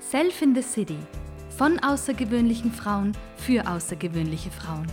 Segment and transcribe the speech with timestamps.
[0.00, 0.96] Self in the City.
[1.58, 4.86] Von außergewöhnlichen Frauen für außergewöhnliche Frauen.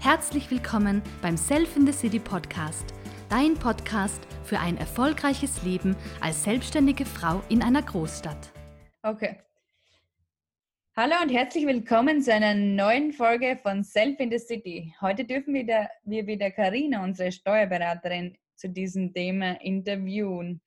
[0.00, 2.92] Herzlich willkommen beim Self in the City Podcast,
[3.28, 8.52] dein Podcast für ein erfolgreiches Leben als selbstständige Frau in einer Großstadt.
[9.04, 9.36] Okay.
[10.96, 14.92] Hallo und herzlich willkommen zu einer neuen Folge von Self in the City.
[15.00, 20.60] Heute dürfen wir wieder Karina, unsere Steuerberaterin, zu diesem Thema interviewen.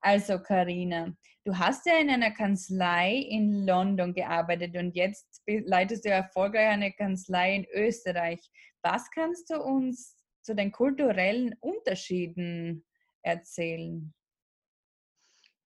[0.00, 1.12] Also Karina,
[1.44, 6.92] du hast ja in einer Kanzlei in London gearbeitet und jetzt leitest du erfolgreich eine
[6.92, 8.40] Kanzlei in Österreich.
[8.82, 12.84] Was kannst du uns zu den kulturellen Unterschieden
[13.22, 14.14] erzählen?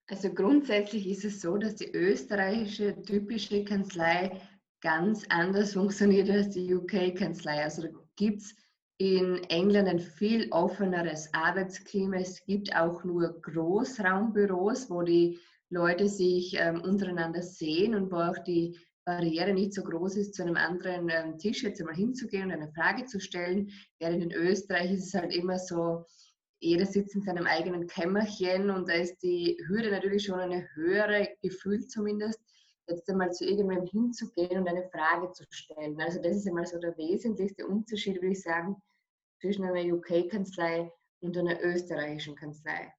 [0.08, 4.40] Also grundsätzlich ist es so, dass die österreichische typische Kanzlei
[4.80, 7.62] ganz anders funktioniert als die UK-Kanzlei.
[7.62, 8.54] Also gibt es
[8.98, 12.16] in England ein viel offeneres Arbeitsklima.
[12.16, 15.38] Es gibt auch nur Großraumbüros, wo die
[15.70, 20.42] Leute sich ähm, untereinander sehen und wo auch die Barriere nicht so groß ist, zu
[20.42, 23.70] einem anderen ähm, Tisch jetzt einmal hinzugehen und eine Frage zu stellen.
[23.98, 26.04] Während in Österreich ist es halt immer so,
[26.60, 31.28] jeder sitzt in seinem eigenen Kämmerchen und da ist die Hürde natürlich schon eine höhere,
[31.42, 32.40] gefühlt zumindest,
[32.92, 36.00] jetzt einmal zu irgendwem hinzugehen und eine Frage zu stellen.
[36.00, 38.76] Also das ist einmal so der wesentlichste Unterschied, würde ich sagen,
[39.40, 40.90] zwischen einer UK-Kanzlei
[41.20, 42.92] und einer österreichischen Kanzlei.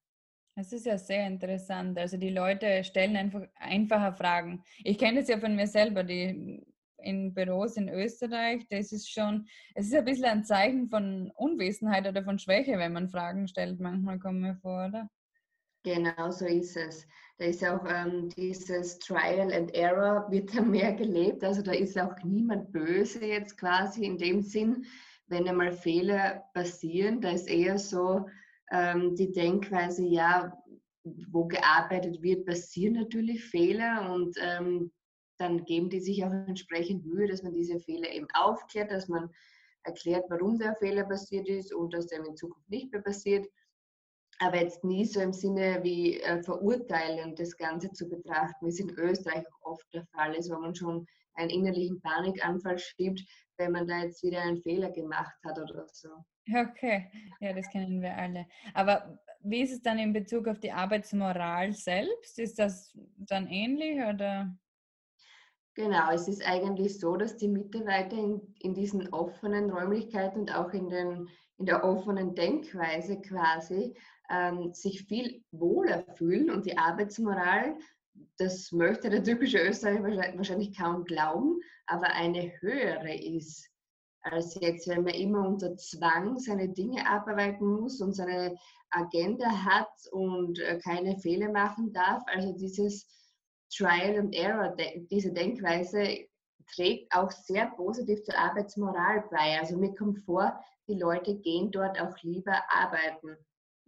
[0.56, 1.98] Das ist ja sehr interessant.
[1.98, 4.64] Also die Leute stellen einfach einfache Fragen.
[4.84, 6.64] Ich kenne das ja von mir selber, die
[6.98, 12.08] in Büros in Österreich, das ist schon, es ist ein bisschen ein Zeichen von Unwissenheit
[12.08, 13.80] oder von Schwäche, wenn man Fragen stellt.
[13.80, 15.10] Manchmal kommen wir vor, oder?
[15.84, 17.06] Genau so ist es.
[17.38, 21.44] Da ist auch ähm, dieses Trial and Error wird da mehr gelebt.
[21.44, 24.86] Also da ist auch niemand böse jetzt quasi in dem Sinn,
[25.28, 28.28] wenn einmal Fehler passieren, da ist eher so
[28.72, 30.58] ähm, die Denkweise, ja,
[31.32, 34.92] wo gearbeitet wird, passieren natürlich Fehler und ähm,
[35.38, 39.30] dann geben die sich auch entsprechend Mühe, dass man diese Fehler eben aufklärt, dass man
[39.84, 43.46] erklärt, warum der Fehler passiert ist und dass der in Zukunft nicht mehr passiert.
[44.44, 48.80] Aber jetzt nie so im Sinne wie äh, verurteilen, das Ganze zu betrachten, wie es
[48.80, 53.22] in Österreich oft der Fall ist, wo man schon einen innerlichen Panikanfall schiebt,
[53.58, 56.10] wenn man da jetzt wieder einen Fehler gemacht hat oder so.
[56.54, 57.10] Okay,
[57.40, 58.46] ja, das kennen wir alle.
[58.74, 62.38] Aber wie ist es dann in Bezug auf die Arbeitsmoral selbst?
[62.38, 64.54] Ist das dann ähnlich oder?
[65.76, 70.72] Genau, es ist eigentlich so, dass die Mitarbeiter in, in diesen offenen Räumlichkeiten und auch
[70.72, 73.96] in, den, in der offenen Denkweise quasi
[74.30, 77.76] ähm, sich viel wohler fühlen und die Arbeitsmoral
[78.38, 83.70] das möchte der typische Österreicher wahrscheinlich kaum glauben, aber eine höhere ist
[84.22, 88.56] als jetzt, wenn man immer unter Zwang seine Dinge abarbeiten muss und seine
[88.92, 92.24] Agenda hat und äh, keine Fehler machen darf.
[92.28, 93.06] Also dieses
[93.76, 94.76] Trial and Error,
[95.10, 96.28] diese Denkweise
[96.74, 99.60] trägt auch sehr positiv zur Arbeitsmoral bei.
[99.60, 103.38] Also mir kommt vor, die Leute gehen dort auch lieber arbeiten.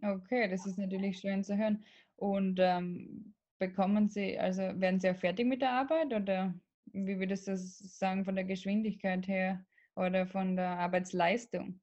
[0.02, 1.84] Okay, das ist natürlich schön zu hören.
[2.16, 6.54] Und ähm, bekommen Sie, also werden Sie auch fertig mit der Arbeit oder
[6.92, 9.64] wie würdest du sagen von der Geschwindigkeit her
[9.96, 11.80] oder von der Arbeitsleistung?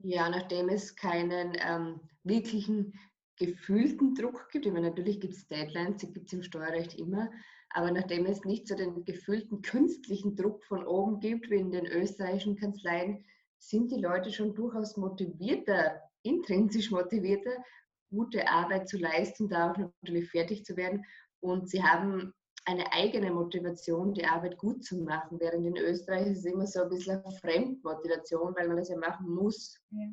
[0.00, 2.94] Ja, nachdem es keinen ähm, wirklichen
[3.38, 7.30] gefühlten Druck gibt, ich meine, natürlich gibt es Deadlines, die gibt es im Steuerrecht immer,
[7.70, 11.86] aber nachdem es nicht so den gefühlten künstlichen Druck von oben gibt, wie in den
[11.86, 13.24] österreichischen Kanzleien,
[13.58, 17.62] sind die Leute schon durchaus motivierter, intrinsisch motivierter,
[18.10, 21.04] gute Arbeit zu leisten, da auch natürlich fertig zu werden.
[21.40, 22.32] Und sie haben
[22.64, 25.38] eine eigene Motivation, die Arbeit gut zu machen.
[25.40, 28.96] Während in Österreich ist es immer so ein bisschen eine Fremdmotivation, weil man das ja
[28.98, 29.76] machen muss.
[29.90, 30.06] Ja.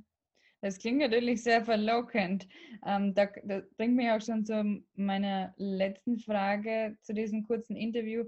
[0.66, 2.48] Das klingt natürlich sehr verlockend.
[2.88, 8.24] Ähm, da, das bringt mich auch schon zu meiner letzten Frage zu diesem kurzen Interview.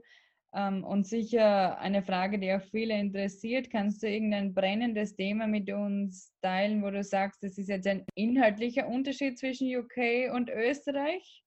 [0.53, 3.71] Ähm, und sicher eine Frage, die auch viele interessiert.
[3.71, 8.05] Kannst du irgendein brennendes Thema mit uns teilen, wo du sagst, das ist jetzt ein
[8.13, 11.43] inhaltlicher Unterschied zwischen UK und Österreich?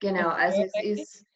[0.00, 1.26] Genau, also es ist,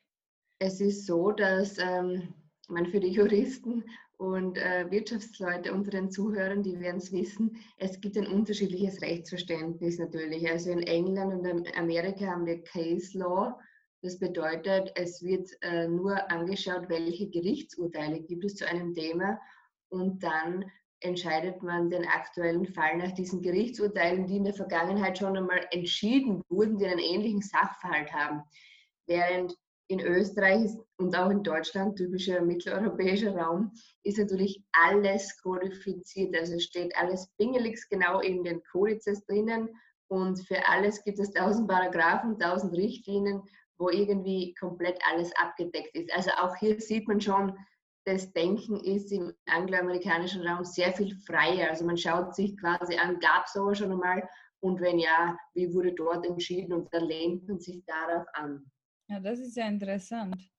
[0.60, 2.32] es ist so, dass ähm,
[2.68, 3.84] man für die Juristen
[4.16, 9.98] und äh, Wirtschaftsleute unter den Zuhörern, die werden es wissen, es gibt ein unterschiedliches Rechtsverständnis
[9.98, 10.48] natürlich.
[10.48, 13.58] Also in England und Amerika haben wir Case Law
[14.04, 19.40] das bedeutet, es wird äh, nur angeschaut, welche Gerichtsurteile gibt es zu einem Thema
[19.88, 20.70] und dann
[21.00, 26.42] entscheidet man den aktuellen Fall nach diesen Gerichtsurteilen, die in der Vergangenheit schon einmal entschieden
[26.50, 28.42] wurden, die einen ähnlichen Sachverhalt haben.
[29.06, 29.56] Während
[29.88, 33.72] in Österreich und auch in Deutschland, typischer mitteleuropäischer Raum,
[34.02, 36.36] ist natürlich alles kodifiziert.
[36.38, 39.68] Also steht alles pingelig genau in den Kodizes drinnen
[40.08, 43.42] und für alles gibt es tausend Paragraphen, tausend Richtlinien
[43.78, 46.12] wo irgendwie komplett alles abgedeckt ist.
[46.14, 47.56] Also auch hier sieht man schon,
[48.06, 51.70] das Denken ist im angloamerikanischen Raum sehr viel freier.
[51.70, 54.28] Also man schaut sich quasi an, gab es sowas schon einmal
[54.60, 58.70] und wenn ja, wie wurde dort entschieden und dann lehnt man sich darauf an.
[59.14, 60.50] Ja, das ist ja interessant.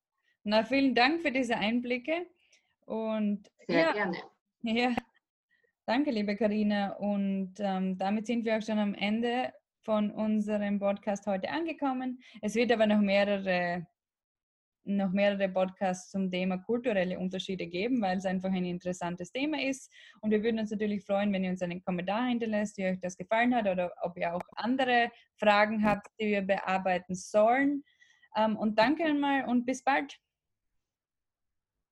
[0.46, 2.26] Na, vielen Dank für diese Einblicke
[2.86, 4.18] und sehr ja, gerne.
[4.62, 4.96] Ja,
[5.86, 6.94] danke, liebe Karina.
[6.94, 12.24] Und ähm, damit sind wir auch schon am Ende von unserem Podcast heute angekommen.
[12.42, 13.86] Es wird aber noch mehrere
[14.86, 19.92] noch mehrere Podcasts zum Thema kulturelle Unterschiede geben, weil es einfach ein interessantes Thema ist.
[20.22, 23.18] Und wir würden uns natürlich freuen, wenn ihr uns einen Kommentar hinterlässt, wie euch das
[23.18, 27.84] gefallen hat oder ob ihr auch andere Fragen habt, die wir bearbeiten sollen.
[28.36, 30.20] Ähm, und danke einmal und bis bald.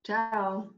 [0.04, 0.74] Ciao.